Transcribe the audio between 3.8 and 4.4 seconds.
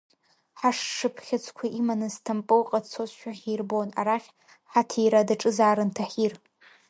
арахь